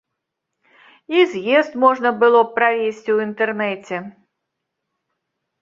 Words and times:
І 1.17 1.25
з'езд 1.33 1.75
можна 1.83 2.09
было 2.23 2.41
б 2.47 2.55
правесці 2.57 3.05
ў 3.13 3.17
інтэрнэце. 3.29 4.01